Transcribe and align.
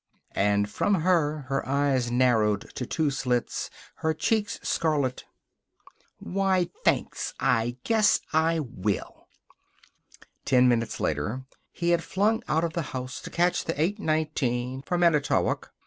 And 0.33 0.67
from 0.67 0.95
her, 1.03 1.41
her 1.41 1.63
eyes 1.69 2.09
narrowed 2.09 2.73
to 2.73 2.87
two 2.87 3.11
slits, 3.11 3.69
her 3.97 4.15
cheeks 4.15 4.59
scarlet: 4.63 5.25
"Why, 6.17 6.69
thanks. 6.83 7.35
I 7.39 7.77
guess 7.83 8.19
I 8.33 8.61
will." 8.61 9.27
Ten 10.43 10.67
minutes 10.67 10.99
later 10.99 11.43
he 11.71 11.89
had 11.91 12.03
flung 12.03 12.41
out 12.47 12.63
of 12.63 12.73
the 12.73 12.81
house 12.97 13.21
to 13.21 13.29
catch 13.29 13.65
the 13.65 13.73
8:19 13.75 14.83
for 14.87 14.97
Manitowoc. 14.97 15.71